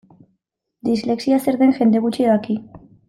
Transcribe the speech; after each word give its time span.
Dislexia 0.87 1.37
zer 1.47 1.59
den 1.63 1.77
jende 1.81 2.01
gutxik 2.07 2.33
daki. 2.33 2.57